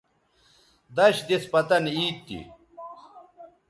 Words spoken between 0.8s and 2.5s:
دش دِس پتن عید تھی